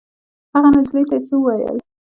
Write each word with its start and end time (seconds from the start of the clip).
هغې 0.53 0.69
نجلۍ 0.75 1.03
ته 1.09 1.15
یې 1.17 1.21
څه 1.27 1.35
وویل. 1.37 1.77